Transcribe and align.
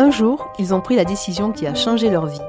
Un 0.00 0.10
jour, 0.10 0.50
ils 0.58 0.72
ont 0.72 0.80
pris 0.80 0.96
la 0.96 1.04
décision 1.04 1.52
qui 1.52 1.66
a 1.66 1.74
changé 1.74 2.08
leur 2.08 2.24
vie. 2.24 2.40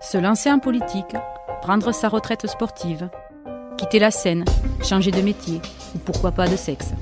Se 0.00 0.18
lancer 0.18 0.50
en 0.50 0.58
politique, 0.58 1.14
prendre 1.60 1.92
sa 1.92 2.08
retraite 2.08 2.48
sportive, 2.48 3.08
quitter 3.78 4.00
la 4.00 4.10
scène, 4.10 4.44
changer 4.82 5.12
de 5.12 5.20
métier 5.20 5.60
ou 5.94 5.98
pourquoi 5.98 6.32
pas 6.32 6.48
de 6.48 6.56
sexe. 6.56 6.94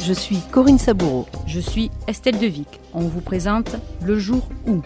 Je 0.00 0.12
suis 0.12 0.38
Corinne 0.50 0.80
Saboureau. 0.80 1.26
Je 1.46 1.60
suis 1.60 1.92
Estelle 2.08 2.40
Devic. 2.40 2.80
On 2.92 3.02
vous 3.02 3.20
présente 3.20 3.76
Le 4.02 4.18
jour 4.18 4.48
où, 4.66 4.82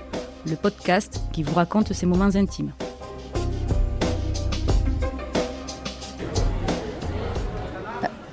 le 0.47 0.57
podcast 0.57 1.23
qui 1.33 1.43
vous 1.43 1.55
raconte 1.55 1.95
ses 1.95 2.05
moments 2.05 2.37
intimes. 2.37 2.73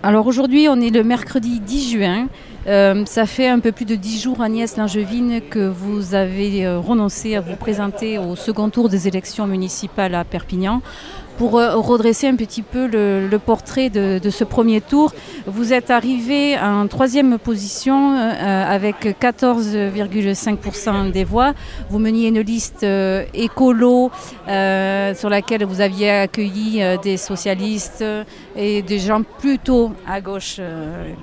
Alors 0.05 0.27
aujourd'hui, 0.27 0.67
on 0.67 0.81
est 0.81 0.89
le 0.89 1.01
mercredi 1.01 1.61
10 1.61 1.91
juin. 1.91 2.27
Euh, 2.67 3.05
ça 3.05 3.25
fait 3.25 3.47
un 3.47 3.59
peu 3.59 3.71
plus 3.71 3.85
de 3.85 3.95
dix 3.95 4.21
jours, 4.21 4.41
Agnès 4.41 4.75
Langevine, 4.75 5.39
que 5.49 5.65
vous 5.65 6.13
avez 6.13 6.65
euh, 6.65 6.77
renoncé 6.77 7.35
à 7.35 7.39
vous 7.39 7.55
présenter 7.55 8.17
au 8.17 8.35
second 8.35 8.69
tour 8.69 8.89
des 8.89 9.07
élections 9.07 9.47
municipales 9.47 10.13
à 10.13 10.25
Perpignan 10.25 10.81
pour 11.37 11.57
euh, 11.57 11.75
redresser 11.75 12.27
un 12.27 12.35
petit 12.35 12.61
peu 12.61 12.87
le, 12.87 13.37
portrait 13.37 13.89
de, 13.89 14.19
ce 14.29 14.43
premier 14.43 14.81
tour, 14.81 15.13
vous 15.47 15.73
êtes 15.73 15.89
arrivé 15.91 16.57
en 16.57 16.87
troisième 16.87 17.37
position 17.37 18.15
euh, 18.15 18.63
avec 18.65 19.05
14,5% 19.19 21.11
des 21.11 21.23
voix. 21.23 21.53
Vous 21.89 21.99
meniez 21.99 22.27
une 22.27 22.41
liste 22.41 22.83
euh, 22.83 23.23
écolo 23.33 24.11
sur 24.47 25.29
laquelle 25.29 25.65
vous 25.65 25.81
aviez 25.81 26.09
accueilli 26.09 26.81
des 27.01 27.17
socialistes 27.17 28.05
et 28.55 28.81
des 28.81 28.99
gens 28.99 29.23
plutôt 29.23 29.91
à 30.07 30.21
gauche, 30.21 30.59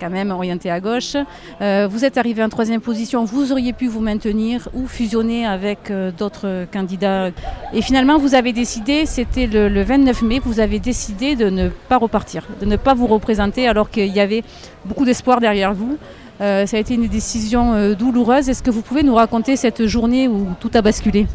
quand 0.00 0.10
même 0.10 0.30
orientés 0.30 0.70
à 0.70 0.80
gauche. 0.80 1.16
vous 1.60 2.04
êtes 2.04 2.18
arrivé 2.18 2.42
en 2.42 2.48
troisième 2.48 2.80
position. 2.80 3.24
Vous 3.24 3.52
auriez 3.52 3.72
pu 3.72 3.86
vous 3.86 4.00
maintenir 4.00 4.68
ou 4.74 4.86
fusionner 4.86 5.46
avec 5.46 5.92
d'autres 6.16 6.66
candidats. 6.72 7.30
Et 7.72 7.82
finalement, 7.82 8.18
vous 8.18 8.34
avez 8.34 8.52
décidé, 8.52 9.06
c'était 9.06 9.46
le, 9.46 9.68
le 9.68 9.82
20 9.82 9.99
29 10.00 10.22
mai, 10.22 10.40
vous 10.42 10.60
avez 10.60 10.78
décidé 10.78 11.36
de 11.36 11.50
ne 11.50 11.68
pas 11.68 11.98
repartir, 11.98 12.46
de 12.58 12.64
ne 12.64 12.76
pas 12.76 12.94
vous 12.94 13.06
représenter 13.06 13.68
alors 13.68 13.90
qu'il 13.90 14.06
y 14.06 14.20
avait 14.20 14.42
beaucoup 14.86 15.04
d'espoir 15.04 15.40
derrière 15.40 15.74
vous. 15.74 15.98
Euh, 16.40 16.64
ça 16.64 16.78
a 16.78 16.80
été 16.80 16.94
une 16.94 17.06
décision 17.06 17.74
euh, 17.74 17.94
douloureuse. 17.94 18.48
Est-ce 18.48 18.62
que 18.62 18.70
vous 18.70 18.80
pouvez 18.80 19.02
nous 19.02 19.14
raconter 19.14 19.56
cette 19.56 19.84
journée 19.84 20.26
où 20.26 20.46
tout 20.58 20.70
a 20.72 20.80
basculé? 20.80 21.26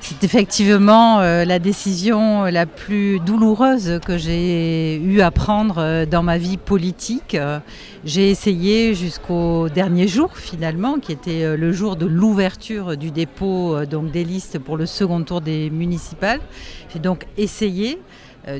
C'est 0.00 0.22
effectivement 0.22 1.20
euh, 1.20 1.44
la 1.44 1.58
décision 1.58 2.44
la 2.44 2.66
plus 2.66 3.18
douloureuse 3.20 3.98
que 4.04 4.16
j'ai 4.16 4.96
eu 4.96 5.20
à 5.20 5.30
prendre 5.30 5.78
euh, 5.78 6.06
dans 6.06 6.22
ma 6.22 6.38
vie 6.38 6.56
politique. 6.56 7.36
J'ai 8.04 8.30
essayé 8.30 8.94
jusqu'au 8.94 9.68
dernier 9.68 10.06
jour 10.06 10.36
finalement, 10.36 10.98
qui 10.98 11.12
était 11.12 11.42
euh, 11.42 11.56
le 11.56 11.72
jour 11.72 11.96
de 11.96 12.06
l'ouverture 12.06 12.96
du 12.96 13.10
dépôt 13.10 13.76
des 13.86 14.24
listes 14.24 14.58
pour 14.58 14.76
le 14.76 14.86
second 14.86 15.22
tour 15.22 15.40
des 15.40 15.68
municipales. 15.70 16.40
J'ai 16.92 17.00
donc 17.00 17.26
essayé 17.36 17.98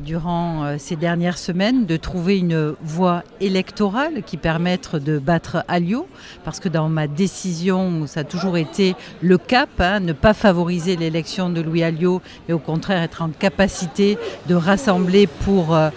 durant 0.01 0.65
euh, 0.65 0.77
ces 0.79 0.97
dernières 0.97 1.39
semaines 1.39 1.87
de 1.87 1.97
trouver 1.97 2.39
une 2.39 2.75
voie 2.83 3.23
électorale 3.41 4.23
qui 4.25 4.37
permette 4.37 4.97
de 4.97 5.19
battre 5.19 5.65
Alliot, 5.69 6.07
parce 6.45 6.61
que 6.61 6.69
dans 6.69 6.89
ma 6.89 7.07
décision, 7.07 8.07
ça 8.07 8.21
a 8.21 8.25
toujours 8.25 8.57
été 8.57 8.95
le 9.23 9.39
cap, 9.39 9.69
hein, 9.79 10.01
ne 10.01 10.13
pas 10.13 10.35
favoriser 10.35 10.97
l'élection 10.97 11.51
de 11.51 11.61
Louis 11.61 11.83
Alliot, 11.83 12.21
mais 12.47 12.55
au 12.55 12.59
contraire 12.59 13.03
être 13.03 13.23
en 13.23 13.29
capacité 13.29 14.19
de 14.47 14.55
rassembler 14.55 15.27
pour 15.27 15.75
euh, 15.75 15.91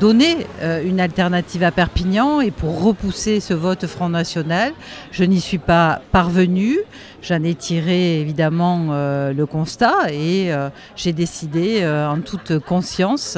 donner 0.00 0.46
une 0.84 1.00
alternative 1.00 1.62
à 1.62 1.70
Perpignan 1.70 2.40
et 2.40 2.50
pour 2.50 2.82
repousser 2.82 3.40
ce 3.40 3.54
vote 3.54 3.86
Front 3.86 4.08
National. 4.08 4.72
Je 5.10 5.24
n'y 5.24 5.40
suis 5.40 5.58
pas 5.58 6.00
parvenue. 6.12 6.78
J'en 7.20 7.42
ai 7.42 7.54
tiré 7.54 8.20
évidemment 8.20 8.86
le 8.92 9.44
constat 9.44 10.12
et 10.12 10.50
j'ai 10.96 11.12
décidé 11.12 11.84
en 11.84 12.20
toute 12.20 12.58
conscience 12.60 13.36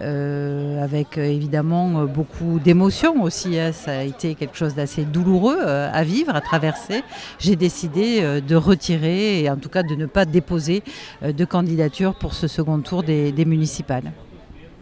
euh, 0.00 0.82
avec 0.82 1.18
euh, 1.18 1.24
évidemment 1.24 2.04
beaucoup 2.04 2.60
d'émotions 2.60 3.22
aussi. 3.22 3.58
Hein. 3.58 3.72
Ça 3.72 3.98
a 3.98 4.02
été 4.02 4.36
quelque 4.36 4.56
chose 4.56 4.74
d'assez 4.74 5.04
douloureux 5.04 5.58
euh, 5.60 5.90
à 5.92 6.04
vivre, 6.04 6.34
à 6.36 6.40
traverser. 6.40 7.02
J'ai 7.38 7.56
décidé 7.56 8.40
de 8.40 8.56
retirer 8.56 9.42
et 9.42 9.50
en 9.50 9.56
tout 9.56 9.68
cas 9.68 9.82
de 9.82 9.94
ne 9.94 10.06
pas 10.06 10.24
déposer 10.24 10.82
de 11.22 11.44
candidature 11.44 12.14
pour 12.14 12.34
ce 12.34 12.46
second 12.46 12.78
tour 12.80 13.02
des, 13.02 13.32
municipales. 13.44 14.12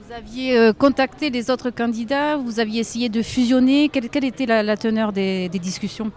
Vous 0.07 0.13
aviez 0.13 0.73
contacté 0.79 1.31
les 1.31 1.51
autres 1.51 1.71
candidats, 1.71 2.37
vous 2.37 2.61
aviez 2.61 2.81
essayé 2.81 3.09
de 3.09 3.23
fusionner. 3.23 3.89
Quelle, 3.89 4.25
était 4.25 4.47
la, 4.47 4.77
teneur 4.77 5.13
des 5.13 5.49
discussions? 5.49 6.11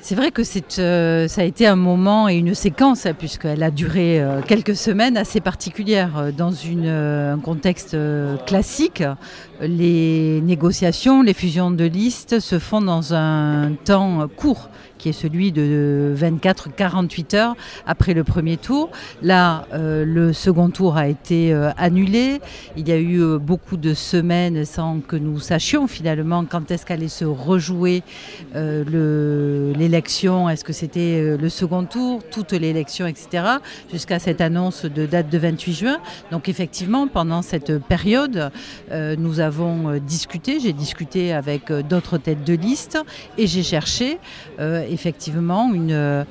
C'est 0.00 0.14
vrai 0.14 0.30
que 0.30 0.42
euh, 0.78 1.28
ça 1.28 1.40
a 1.40 1.44
été 1.44 1.66
un 1.66 1.76
moment 1.76 2.28
et 2.28 2.36
une 2.36 2.54
séquence, 2.54 3.04
hein, 3.04 3.14
puisqu'elle 3.18 3.62
a 3.62 3.70
duré 3.70 4.20
euh, 4.20 4.40
quelques 4.42 4.76
semaines 4.76 5.16
assez 5.16 5.40
particulières. 5.40 6.16
Euh, 6.18 6.30
dans 6.30 6.52
un 6.86 7.38
contexte 7.38 7.96
classique, 8.46 9.02
les 9.60 10.40
négociations, 10.42 11.22
les 11.22 11.34
fusions 11.34 11.70
de 11.70 11.84
listes 11.84 12.38
se 12.38 12.58
font 12.58 12.80
dans 12.80 13.12
un 13.12 13.72
temps 13.84 14.28
court 14.36 14.70
qui 14.98 15.08
est 15.08 15.12
celui 15.12 15.52
de 15.52 16.14
24-48 16.16 17.36
heures 17.36 17.56
après 17.86 18.14
le 18.14 18.24
premier 18.24 18.56
tour. 18.56 18.90
Là, 19.22 19.66
euh, 19.72 20.04
le 20.04 20.32
second 20.32 20.70
tour 20.70 20.96
a 20.96 21.08
été 21.08 21.52
euh, 21.52 21.70
annulé. 21.76 22.40
Il 22.76 22.88
y 22.88 22.92
a 22.92 22.98
eu 22.98 23.20
euh, 23.20 23.38
beaucoup 23.38 23.76
de 23.76 23.94
semaines 23.94 24.64
sans 24.64 25.00
que 25.00 25.16
nous 25.16 25.38
sachions 25.40 25.86
finalement 25.86 26.44
quand 26.44 26.70
est-ce 26.70 26.84
qu'allait 26.84 27.08
se 27.08 27.24
rejouer 27.24 28.02
l'élection. 28.54 30.48
Est-ce 30.48 30.64
que 30.64 30.72
c'était 30.72 31.36
le 31.36 31.48
second 31.48 31.84
tour, 31.84 32.22
toute 32.30 32.52
l'élection, 32.52 33.06
etc. 33.06 33.44
Jusqu'à 33.90 34.18
cette 34.18 34.40
annonce 34.40 34.84
de 34.84 35.06
date 35.06 35.30
de 35.30 35.38
28 35.38 35.72
juin. 35.72 35.98
Donc 36.30 36.48
effectivement, 36.48 37.06
pendant 37.06 37.42
cette 37.42 37.78
période, 37.78 38.50
nous 38.90 39.40
avons 39.40 39.98
discuté. 39.98 40.58
J'ai 40.60 40.72
discuté 40.72 41.32
avec 41.32 41.70
d'autres 41.72 42.18
têtes 42.18 42.44
de 42.44 42.54
liste 42.54 42.98
et 43.36 43.46
j'ai 43.46 43.62
cherché 43.62 44.18
effectivement 44.90 45.72
une, 45.72 46.24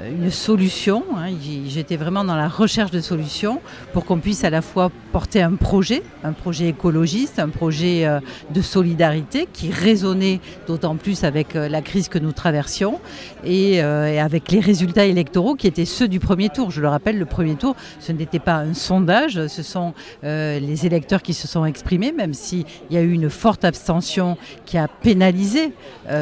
euh, 0.00 0.10
une 0.10 0.30
solution. 0.30 1.04
Hein. 1.16 1.30
J'étais 1.66 1.96
vraiment 1.96 2.24
dans 2.24 2.36
la 2.36 2.48
recherche 2.48 2.90
de 2.90 3.00
solutions 3.00 3.60
pour 3.92 4.04
qu'on 4.04 4.18
puisse 4.18 4.44
à 4.44 4.50
la 4.50 4.62
fois 4.62 4.90
porter 5.12 5.42
un 5.42 5.54
projet, 5.54 6.02
un 6.22 6.32
projet 6.32 6.68
écologiste, 6.68 7.38
un 7.38 7.48
projet 7.48 8.06
euh, 8.06 8.20
de 8.50 8.62
solidarité 8.62 9.48
qui 9.52 9.70
résonnait 9.70 10.40
d'autant 10.66 10.96
plus 10.96 11.24
avec 11.24 11.54
euh, 11.54 11.68
la 11.68 11.82
crise 11.82 12.08
que 12.08 12.18
nous 12.18 12.32
traversions 12.32 13.00
et, 13.44 13.80
avec 13.80 14.50
les 14.50 14.60
résultats 14.60 15.04
électoraux 15.04 15.54
qui 15.54 15.66
étaient 15.66 15.84
ceux 15.84 16.08
du 16.08 16.20
premier 16.20 16.48
tour. 16.48 16.70
Je 16.70 16.80
le 16.80 16.88
rappelle, 16.88 17.18
le 17.18 17.26
premier 17.26 17.54
tour, 17.54 17.76
ce 18.00 18.12
n'était 18.12 18.38
pas 18.38 18.54
un 18.54 18.74
sondage, 18.74 19.46
ce 19.46 19.62
sont 19.62 19.92
les 20.22 20.86
électeurs 20.86 21.22
qui 21.22 21.34
se 21.34 21.46
sont 21.46 21.64
exprimés, 21.64 22.12
même 22.12 22.32
s'il 22.32 22.64
y 22.90 22.96
a 22.96 23.02
eu 23.02 23.12
une 23.12 23.28
forte 23.28 23.64
abstention 23.64 24.36
qui 24.64 24.78
a 24.78 24.88
pénalisé 24.88 25.72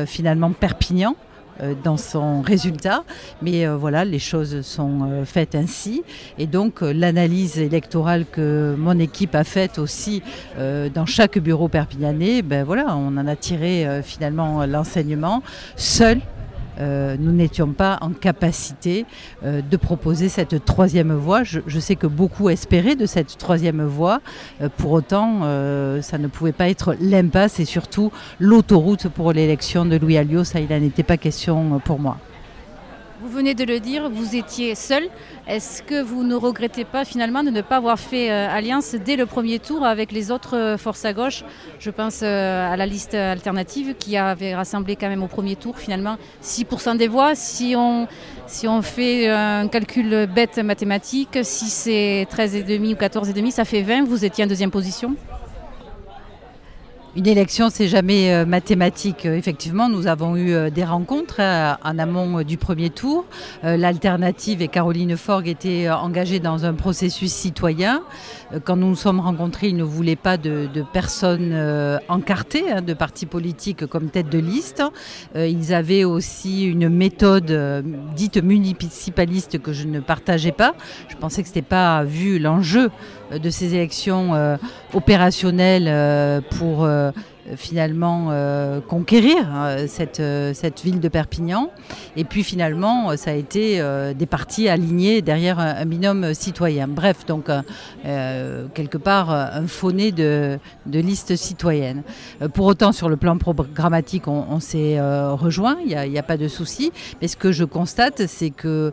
finalement 0.07 0.51
Perpignan. 0.51 1.17
Euh, 1.61 1.75
dans 1.85 1.99
son 1.99 2.41
résultat. 2.41 3.05
Mais 3.43 3.67
euh, 3.67 3.77
voilà, 3.77 4.07
les 4.07 4.19
choses 4.19 4.63
sont 4.63 5.01
euh, 5.03 5.25
faites 5.27 5.55
ainsi. 5.55 6.03
Et 6.39 6.47
donc 6.47 6.81
l'analyse 6.81 7.59
électorale 7.59 8.25
que 8.31 8.75
mon 8.79 8.99
équipe 8.99 9.35
a 9.35 9.45
faite 9.45 9.79
aussi 9.79 10.23
dans 10.57 11.07
chaque 11.07 11.39
bureau 11.39 11.69
perpignanais, 11.69 12.43
ben 12.43 12.65
voilà, 12.65 12.97
on 12.97 13.17
en 13.17 13.27
a 13.27 13.37
tiré 13.37 13.87
finalement 14.03 14.65
l'enseignement. 14.67 15.43
Seul 15.77 16.21
euh, 16.79 17.17
nous 17.19 17.33
n'étions 17.33 17.73
pas 17.73 17.99
en 18.01 18.11
capacité 18.11 19.05
euh, 19.45 19.61
de 19.63 19.77
proposer 19.77 20.29
cette 20.29 20.65
troisième 20.65 21.13
voie. 21.13 21.43
Je, 21.43 21.79
sais 21.79 21.97
que 21.97 22.07
beaucoup 22.07 22.49
espéraient 22.49 22.97
de 22.97 23.07
cette 23.07 23.37
troisième 23.39 23.83
voie. 23.83 24.21
Euh, 24.61 24.69
pour 24.77 24.93
autant, 24.93 25.41
ça 26.03 26.19
ne 26.19 26.27
pouvait 26.27 26.53
pas 26.53 26.69
être 26.69 26.97
l'impasse 27.01 27.61
et 27.61 27.65
surtout 27.65 28.13
l'autoroute 28.41 29.09
pour 29.09 29.33
l'élection 29.33 29.85
de 29.85 29.97
Louis 29.97 30.17
Alliot. 30.17 30.45
Ça, 30.45 30.61
il 30.61 30.69
n'en 30.69 30.83
était 30.83 31.03
pas 31.03 31.17
question 31.17 31.81
pour 31.85 31.99
moi. 31.99 32.17
Vous 33.23 33.29
venez 33.29 33.55
de 33.55 33.63
le 33.63 33.79
dire, 33.79 34.11
vous 34.11 34.35
étiez 34.35 34.75
seul. 34.75 35.09
Est-ce 35.47 35.85
que 35.85 36.03
vous 36.03 36.25
ne 36.25 36.35
regrettez 36.35 36.85
pas 36.85 37.05
finalement 37.05 37.45
de 37.45 37.51
ne 37.51 37.61
pas 37.61 37.77
avoir 37.77 38.01
fait 38.01 38.33
euh, 38.33 38.49
alliance 38.51 38.97
dès 38.97 39.15
le 39.15 39.27
premier 39.27 39.61
tour 39.61 39.85
avec 39.87 40.11
les 40.11 40.33
autres 40.33 40.57
euh, 40.57 40.77
forces 40.77 41.05
à 41.05 41.13
gauche? 41.13 41.45
Je 41.79 41.91
pense 41.91 42.23
euh, 42.25 42.73
à 42.73 42.77
la 42.77 42.85
liste 42.85 43.15
alternative 43.15 43.95
qui 43.97 44.17
avait 44.17 44.57
rassemblé 44.57 44.97
quand 44.97 45.09
même 45.09 45.23
au 45.23 45.29
premier 45.29 45.55
tour 45.55 45.79
finalement 45.79 46.17
6% 46.43 46.97
des 46.97 47.07
voix. 47.07 47.37
Si 47.37 47.75
on, 47.77 48.09
si 48.49 48.67
on 48.67 48.83
fait 48.83 49.29
un 49.29 49.69
calcul 49.69 50.27
bête 50.27 50.59
mathématique, 50.59 51.39
si 51.45 51.67
c'est 51.67 52.27
13,5 52.29 52.93
ou 52.93 52.97
14,5, 52.97 53.51
ça 53.53 53.65
fait 53.65 53.83
20, 53.83 54.03
vous 54.03 54.25
étiez 54.25 54.43
en 54.43 54.49
deuxième 54.49 54.73
position 54.73 55.15
Une 57.15 57.27
élection, 57.27 57.69
c'est 57.69 57.89
jamais 57.89 58.33
euh, 58.33 58.47
mathématique. 58.47 59.27
Euh, 59.27 59.37
effectivement, 59.37 59.91
nous 59.91 60.07
avons 60.07 60.35
eu 60.35 60.55
euh, 60.55 60.71
des 60.71 60.83
rencontres 60.83 61.43
en 61.43 61.99
amont 61.99 62.43
du 62.43 62.57
premier 62.57 62.89
tour. 62.89 63.27
L'alternative 63.63 64.63
et 64.63 64.69
Caroline 64.69 65.17
Forgue 65.17 65.49
étaient 65.49 65.91
engagées 65.91 66.41
dans 66.41 66.65
un 66.65 66.73
processus 66.75 67.33
citoyen. 67.33 68.03
Quand 68.65 68.77
nous 68.77 68.89
nous 68.89 68.97
sommes 68.97 69.21
rencontrés, 69.21 69.69
ils 69.69 69.77
ne 69.77 69.85
voulaient 69.85 70.17
pas 70.17 70.37
de, 70.37 70.69
personnes 70.93 71.55
encartées, 72.09 72.71
hein, 72.71 72.83
de 72.83 72.95
partis 72.95 73.27
politiques 73.27 73.87
comme 73.87 74.11
tête 74.11 74.29
de 74.29 74.39
liste. 74.39 74.83
Ils 75.35 75.75
avaient 75.75 76.05
aussi 76.05 76.65
une 76.65 76.89
méthode 76.89 77.85
dite 78.15 78.43
municipaliste 78.43 79.61
que 79.61 79.73
je 79.73 79.87
ne 79.87 80.01
partageais 80.01 80.53
pas. 80.53 80.75
Je 81.09 81.17
pensais 81.17 81.43
que 81.43 81.49
ce 81.49 81.55
n'était 81.55 81.63
pas 81.63 82.05
vu 82.05 82.39
l'enjeu 82.39 82.91
de 83.33 83.51
ces 83.51 83.75
élections 83.75 84.59
opérationnelles 84.93 86.43
pour 86.59 86.87
euh, 87.03 87.13
finalement 87.57 88.29
euh, 88.31 88.81
conquérir 88.81 89.47
euh, 89.55 89.87
cette, 89.89 90.23
cette 90.55 90.83
ville 90.83 91.01
de 91.01 91.09
Perpignan. 91.09 91.71
Et 92.17 92.25
puis 92.25 92.43
finalement, 92.43 93.17
ça 93.17 93.31
a 93.31 93.35
été 93.35 93.83
des 94.15 94.27
partis 94.27 94.69
alignés 94.69 95.23
derrière 95.23 95.59
un, 95.59 95.85
binôme 95.85 96.35
citoyen. 96.35 96.89
Bref, 96.89 97.27
donc 97.27 97.51
quelque 98.75 98.99
part 98.99 99.31
un 99.31 99.67
fauné 99.67 100.13
de, 100.13 100.59
de 100.87 100.99
liste 100.99 101.37
citoyenne. 101.37 102.03
pour 102.55 102.67
autant, 102.67 102.93
sur 102.93 103.09
le 103.09 103.17
plan 103.17 103.37
programmatique, 103.39 104.29
on, 104.29 104.61
s'est 104.61 105.01
rejoint, 105.01 105.77
il 105.87 106.11
n'y 106.11 106.19
a, 106.19 106.23
pas 106.23 106.37
de 106.37 106.49
souci. 106.49 106.93
Mais 107.21 107.29
ce 107.29 107.37
que 107.37 107.53
je 107.53 107.65
constate, 107.65 108.27
c'est 108.27 108.51
que 108.51 108.93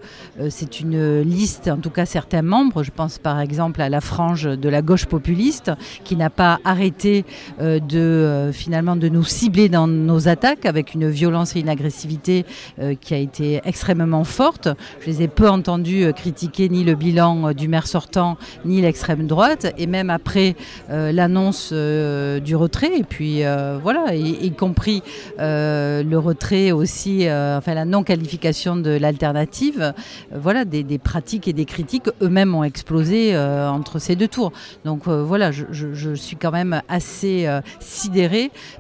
c'est 0.50 0.80
une 0.80 1.22
liste, 1.22 1.68
en 1.68 1.78
tout 1.78 1.90
cas 1.90 2.06
certains 2.06 2.42
membres, 2.42 2.84
je 2.84 2.92
pense 2.92 3.18
par 3.18 3.40
exemple 3.40 3.82
à 3.82 3.90
la 3.90 4.02
frange 4.02 4.44
de 4.44 4.70
la 4.70 4.82
gauche 4.82 5.06
populiste, 5.06 5.72
qui 6.04 6.16
n'a 6.16 6.30
pas 6.30 6.60
arrêté 6.64 7.26
de 7.60 8.49
euh, 8.50 8.52
finalement 8.60 8.96
de 8.96 9.08
nous 9.08 9.24
cibler 9.24 9.70
dans 9.70 9.88
nos 9.88 10.28
attaques 10.28 10.66
avec 10.66 10.94
une 10.94 11.10
violence 11.10 11.56
et 11.56 11.60
une 11.60 11.70
agressivité 11.70 12.46
euh, 12.80 12.94
qui 13.00 13.14
a 13.14 13.18
été 13.18 13.62
extrêmement 13.64 14.24
forte. 14.24 14.68
Je 15.02 15.08
les 15.08 15.24
ai 15.24 15.28
peu 15.28 15.48
entendus 15.48 16.04
euh, 16.04 16.12
critiquer 16.12 16.68
ni 16.70 16.84
le 16.84 16.96
bilan 16.96 17.54
du 17.54 17.68
maire 17.68 17.88
sortant 17.88 18.38
ni 18.66 18.82
l'extrême 18.82 19.28
droite. 19.28 19.74
Et 19.78 19.88
même 19.88 20.10
après 20.10 20.56
l'annonce 20.90 21.72
du 21.72 22.56
retrait 22.56 23.00
et 23.00 23.04
puis 23.04 23.42
voilà 23.82 24.16
y, 24.16 24.52
compris 24.52 25.02
le 25.38 26.16
retrait 26.16 26.72
aussi 26.72 27.28
enfin 27.30 27.74
la 27.74 27.86
non 27.86 28.04
qualification 28.04 28.76
de 28.76 28.92
l'alternative. 28.92 29.94
Voilà 30.34 30.66
des, 30.66 30.98
pratiques 30.98 31.48
et 31.48 31.54
des 31.54 31.66
critiques 31.66 32.10
eux-mêmes 32.22 32.56
ont 32.56 32.64
explosé 32.64 33.38
entre 33.38 34.00
ces 34.00 34.16
deux 34.16 34.28
tours. 34.28 34.52
Donc 34.86 35.08
voilà 35.08 35.52
je, 35.52 35.66
je, 35.72 36.14
suis 36.14 36.36
quand 36.36 36.52
même 36.52 36.82
assez 36.88 37.48
sidérée 37.80 38.29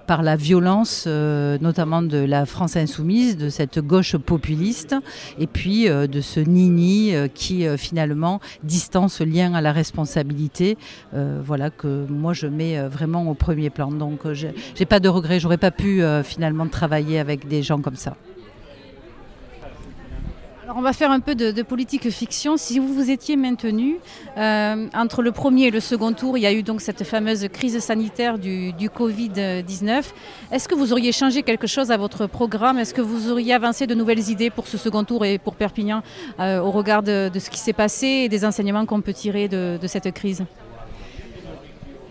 par 0.07 0.23
la 0.23 0.35
violence, 0.35 1.05
euh, 1.07 1.57
notamment 1.61 2.01
de 2.01 2.17
la 2.17 2.45
France 2.45 2.75
insoumise, 2.75 3.37
de 3.37 3.49
cette 3.49 3.79
gauche 3.79 4.15
populiste, 4.17 4.95
et 5.39 5.47
puis 5.47 5.87
euh, 5.87 6.07
de 6.07 6.21
ce 6.21 6.39
nini 6.39 7.15
euh, 7.15 7.27
qui 7.27 7.65
finalement 7.77 8.39
distance 8.63 9.21
lien 9.21 9.53
à 9.53 9.61
la 9.61 9.71
responsabilité, 9.71 10.77
voilà 11.13 11.69
que 11.69 12.05
moi 12.09 12.33
je 12.33 12.47
mets 12.47 12.81
vraiment 12.87 13.29
au 13.29 13.33
premier 13.33 13.69
plan. 13.69 13.91
Donc 13.91 14.21
j'ai 14.33 14.85
pas 14.85 14.99
de 14.99 15.09
regret, 15.09 15.39
j'aurais 15.39 15.57
pas 15.57 15.71
pu 15.71 16.01
finalement 16.23 16.67
travailler 16.67 17.19
avec 17.19 17.47
des 17.47 17.63
gens 17.63 17.81
comme 17.81 17.95
ça 17.95 18.15
on 20.75 20.81
va 20.81 20.93
faire 20.93 21.11
un 21.11 21.19
peu 21.19 21.35
de, 21.35 21.61
politique 21.61 22.09
fiction. 22.09 22.57
Si 22.57 22.79
vous 22.79 22.93
vous 22.93 23.09
étiez 23.09 23.35
maintenu 23.35 23.97
euh, 24.37 24.87
entre 24.93 25.21
le 25.21 25.31
premier 25.31 25.67
et 25.67 25.71
le 25.71 25.79
second 25.79 26.13
tour, 26.13 26.37
il 26.37 26.41
y 26.41 26.45
a 26.45 26.53
eu 26.53 26.63
donc 26.63 26.81
cette 26.81 27.03
fameuse 27.03 27.47
crise 27.51 27.79
sanitaire 27.79 28.37
du, 28.37 28.73
Covid-19. 28.73 30.03
Est-ce 30.51 30.67
que 30.67 30.75
vous 30.75 30.91
auriez 30.91 31.11
changé 31.11 31.43
quelque 31.43 31.67
chose 31.67 31.91
à 31.91 31.97
votre 31.97 32.27
programme? 32.27 32.77
Est-ce 32.77 32.93
que 32.93 33.01
vous 33.01 33.31
auriez 33.31 33.53
avancé 33.53 33.87
de 33.87 33.93
nouvelles 33.93 34.29
idées 34.29 34.49
pour 34.49 34.67
ce 34.67 34.77
second 34.77 35.03
tour 35.03 35.25
et 35.25 35.37
pour 35.37 35.55
Perpignan 35.55 36.01
euh, 36.39 36.59
au 36.59 36.71
regard 36.71 37.03
de, 37.03 37.29
ce 37.39 37.49
qui 37.49 37.59
s'est 37.59 37.73
passé 37.73 38.07
et 38.07 38.29
des 38.29 38.45
enseignements 38.45 38.85
qu'on 38.85 39.01
peut 39.01 39.13
tirer 39.13 39.47
de 39.47 39.79
cette 39.87 40.11
crise? 40.13 40.43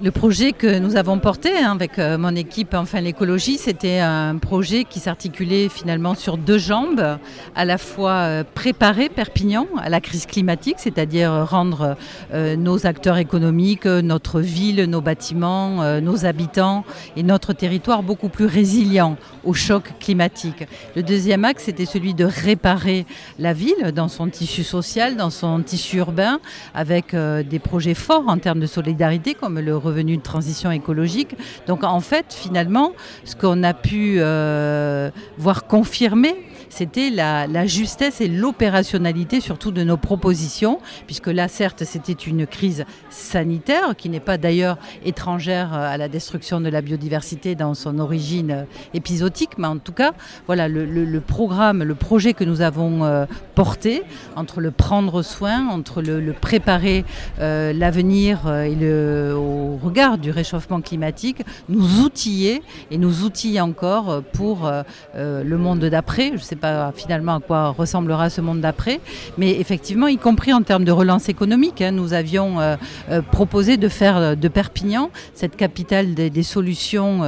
Le 0.00 0.10
projet 0.12 0.52
que 0.52 0.78
nous 0.78 0.96
avons 0.96 1.18
porté 1.18 1.50
hein, 1.58 1.72
avec 1.72 1.98
euh, 1.98 2.18
mon 2.18 2.36
équipe 2.36 2.74
Enfin 2.74 3.00
l'écologie, 3.00 3.58
c'était 3.58 3.98
un 3.98 4.36
projet 4.38 4.84
qui 4.84 5.00
s'articulait 5.00 5.68
finalement 5.68 6.14
sur 6.14 6.36
deux 6.36 6.58
jambes, 6.58 7.18
à 7.56 7.64
la 7.64 7.78
fois 7.78 8.12
euh, 8.12 8.44
préparer 8.54 9.08
Perpignan 9.08 9.66
à 9.78 9.88
la 9.88 10.00
crise 10.00 10.26
climatique, 10.26 10.76
c'est-à-dire 10.78 11.46
rendre 11.48 11.96
euh, 12.32 12.54
nos 12.54 12.86
acteurs 12.86 13.16
économiques, 13.16 13.86
notre 13.86 14.40
ville, 14.40 14.84
nos 14.84 15.00
bâtiments, 15.00 16.00
nos 16.00 16.24
habitants 16.24 16.84
et 17.16 17.22
notre 17.22 17.52
territoire 17.52 18.02
beaucoup 18.02 18.28
plus 18.28 18.46
résilients 18.46 19.16
au 19.44 19.54
choc 19.54 19.94
climatique. 19.98 20.64
Le 20.94 21.02
deuxième 21.02 21.44
axe, 21.44 21.64
c'était 21.64 21.86
celui 21.86 22.14
de 22.14 22.24
réparer 22.24 23.06
la 23.38 23.52
ville 23.52 23.92
dans 23.94 24.08
son 24.08 24.28
tissu 24.28 24.62
social, 24.62 25.16
dans 25.16 25.30
son 25.30 25.60
tissu 25.62 25.96
urbain, 25.98 26.40
avec 26.74 27.14
des 27.14 27.58
projets 27.58 27.94
forts 27.94 28.28
en 28.28 28.38
termes 28.38 28.60
de 28.60 28.66
solidarité 28.66 29.34
comme 29.34 29.58
le 29.58 29.76
revenu 29.88 30.16
de 30.16 30.22
transition 30.22 30.70
écologique. 30.70 31.36
Donc 31.66 31.84
en 31.84 32.00
fait, 32.00 32.26
finalement, 32.30 32.92
ce 33.24 33.34
qu'on 33.36 33.62
a 33.62 33.74
pu 33.74 34.16
euh, 34.18 35.10
voir 35.38 35.66
confirmer 35.66 36.34
c'était 36.68 37.10
la, 37.10 37.66
justesse 37.66 38.20
et 38.20 38.28
l'opérationnalité 38.28 39.40
surtout 39.40 39.70
de 39.70 39.82
nos 39.82 39.96
propositions, 39.96 40.78
puisque 41.06 41.28
là, 41.28 41.48
certes, 41.48 41.84
c'était 41.84 42.12
une 42.12 42.46
crise 42.46 42.84
sanitaire 43.10 43.96
qui 43.96 44.08
n'est 44.08 44.20
pas 44.20 44.38
d'ailleurs 44.38 44.78
étrangère 45.04 45.72
à 45.72 45.96
la 45.96 46.08
destruction 46.08 46.60
de 46.60 46.68
la 46.68 46.80
biodiversité 46.80 47.54
dans 47.54 47.74
son 47.74 47.98
origine 47.98 48.66
épisodique, 48.94 49.58
mais 49.58 49.66
en 49.66 49.78
tout 49.78 49.92
cas, 49.92 50.12
voilà, 50.46 50.68
le, 50.68 51.20
programme, 51.20 51.82
le 51.82 51.94
projet 51.94 52.32
que 52.32 52.44
nous 52.44 52.60
avons 52.60 53.04
euh, 53.04 53.26
porté, 53.54 54.02
entre 54.36 54.60
le 54.60 54.70
prendre 54.70 55.22
soin, 55.22 55.68
entre 55.68 56.02
le, 56.02 56.32
préparer 56.32 57.04
euh, 57.40 57.72
l'avenir 57.72 58.46
euh, 58.46 58.64
et 58.64 59.32
au 59.34 59.76
regard 59.82 60.18
du 60.18 60.30
réchauffement 60.30 60.80
climatique, 60.80 61.42
nous 61.68 62.00
outiller 62.00 62.62
et 62.90 62.98
nous 62.98 63.24
outiller 63.24 63.60
encore 63.60 64.22
pour 64.32 64.70
le 65.14 65.56
monde 65.56 65.80
d'après. 65.80 66.32
Pas 66.58 66.92
finalement 66.94 67.36
à 67.36 67.40
quoi 67.40 67.70
ressemblera 67.70 68.30
ce 68.30 68.40
monde 68.40 68.60
d'après. 68.60 69.00
Mais 69.38 69.58
effectivement, 69.58 70.08
y 70.08 70.18
compris 70.18 70.52
en 70.52 70.62
termes 70.62 70.84
de 70.84 70.92
relance 70.92 71.28
économique, 71.28 71.80
hein, 71.80 71.92
nous 71.92 72.12
avions 72.12 72.60
euh, 72.60 72.76
euh, 73.10 73.22
proposé 73.22 73.76
de 73.76 73.88
faire 73.88 74.16
euh, 74.16 74.34
de 74.34 74.48
Perpignan 74.48 75.10
cette 75.34 75.56
capitale 75.56 76.14
des, 76.14 76.42
solutions 76.42 77.20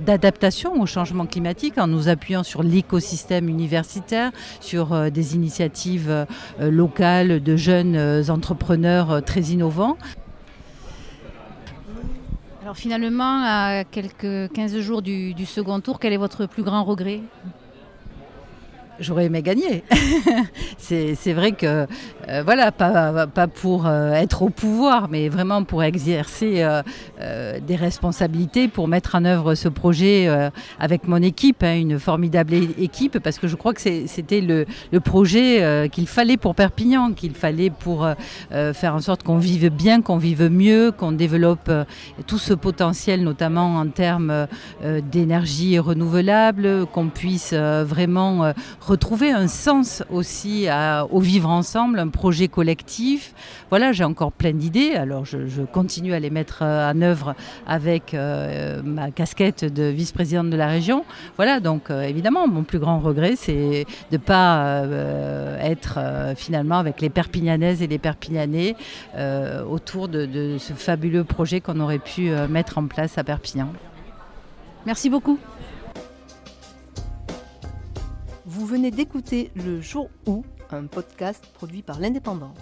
d'adaptation 0.00 0.80
au 0.80 0.86
changement 0.86 1.26
climatique 1.26 1.78
en 1.78 1.86
nous 1.86 2.08
appuyant 2.08 2.42
sur 2.42 2.62
l'écosystème 2.62 3.48
universitaire, 3.48 4.30
sur 4.60 5.10
des 5.10 5.34
initiatives 5.34 6.26
locales 6.60 7.42
de 7.42 7.56
jeunes 7.56 8.24
entrepreneurs 8.30 9.22
très 9.24 9.40
innovants. 9.40 9.96
Alors 12.62 12.76
finalement, 12.76 13.42
à 13.44 13.84
quelques 13.84 14.52
15 14.52 14.78
jours 14.80 15.02
du 15.02 15.46
second 15.46 15.80
tour, 15.80 15.98
quel 15.98 16.12
est 16.12 16.18
votre 16.18 16.46
plus 16.46 16.62
grand 16.62 16.84
regret? 16.84 17.20
J'aurais 19.00 19.26
aimé 19.26 19.42
gagner. 19.42 19.84
c'est 20.78 21.32
vrai 21.32 21.52
que, 21.52 21.86
euh, 22.28 22.42
voilà, 22.44 22.72
pas, 22.72 23.46
pour 23.46 23.86
euh, 23.86 24.12
être 24.12 24.42
au 24.42 24.48
pouvoir, 24.48 25.08
mais 25.08 25.28
vraiment 25.28 25.62
pour 25.62 25.84
exercer 25.84 26.66
euh, 27.20 27.60
des 27.60 27.76
responsabilités, 27.76 28.66
pour 28.66 28.88
mettre 28.88 29.14
en 29.14 29.24
œuvre 29.24 29.54
ce 29.54 29.68
projet 29.68 30.28
avec 30.80 31.06
mon 31.06 31.22
équipe, 31.22 31.62
hein, 31.62 31.76
une 31.76 31.98
formidable 31.98 32.54
équipe, 32.54 33.18
parce 33.20 33.38
que 33.38 33.46
je 33.46 33.56
crois 33.56 33.72
que 33.72 33.80
c'était 33.80 34.40
le, 34.40 34.66
le, 34.92 35.00
projet 35.00 35.88
qu'il 35.92 36.06
fallait 36.06 36.36
pour 36.36 36.54
Perpignan, 36.54 37.12
qu'il 37.12 37.34
fallait 37.34 37.70
pour 37.70 38.06
faire 38.50 38.94
en 38.94 39.00
sorte 39.00 39.22
qu'on 39.22 39.38
vive 39.38 39.70
bien, 39.70 40.02
qu'on 40.02 40.18
vive 40.18 40.48
mieux, 40.50 40.92
qu'on 40.92 41.12
développe 41.12 41.70
tout 42.26 42.38
ce 42.38 42.54
potentiel, 42.54 43.22
notamment 43.22 43.76
en 43.76 43.86
termes 43.88 44.46
d'énergie 45.10 45.78
renouvelable, 45.78 46.86
qu'on 46.86 47.08
puisse 47.08 47.54
vraiment 47.54 48.52
retrouver 48.88 49.30
un 49.30 49.48
sens 49.48 50.02
aussi 50.10 50.66
au 51.10 51.20
vivre 51.20 51.50
ensemble, 51.50 51.98
un 51.98 52.08
projet 52.08 52.48
collectif. 52.48 53.34
Voilà, 53.70 53.92
j'ai 53.92 54.04
encore 54.04 54.32
plein 54.32 54.52
d'idées. 54.52 54.94
Alors, 54.94 55.24
je, 55.24 55.62
continue 55.72 56.14
à 56.14 56.20
les 56.20 56.30
mettre 56.30 56.62
euh, 56.62 56.90
en 56.90 57.02
œuvre 57.02 57.34
avec 57.66 58.14
euh, 58.14 58.80
ma 58.82 59.10
casquette 59.10 59.64
de 59.64 59.84
vice-présidente 59.84 60.50
de 60.50 60.56
la 60.56 60.66
région. 60.68 61.04
Voilà, 61.36 61.60
donc 61.60 61.90
euh, 61.90 62.02
évidemment, 62.02 62.48
mon 62.48 62.62
plus 62.62 62.78
grand 62.78 62.98
regret, 62.98 63.34
c'est 63.36 63.84
de 64.10 64.16
ne 64.16 64.18
pas 64.18 64.82
être 65.60 65.98
finalement 66.36 66.78
avec 66.78 67.00
les 67.00 67.10
Perpignanaises 67.10 67.82
et 67.82 67.86
les 67.86 67.98
Perpignanais 67.98 68.74
autour 69.68 70.08
de, 70.08 70.26
de, 70.26 70.56
ce 70.58 70.72
fabuleux 70.72 71.24
projet 71.24 71.60
qu'on 71.60 71.80
aurait 71.80 71.98
pu 71.98 72.30
mettre 72.48 72.78
en 72.78 72.86
place 72.86 73.18
à 73.18 73.24
Perpignan. 73.24 73.68
Merci 74.86 75.10
beaucoup. 75.10 75.38
Vous 78.58 78.66
venez 78.66 78.90
d'écouter 78.90 79.52
Le 79.54 79.80
Jour 79.80 80.10
où, 80.26 80.44
un 80.72 80.86
podcast 80.86 81.46
produit 81.54 81.82
par 81.82 82.00
l'Indépendant. 82.00 82.54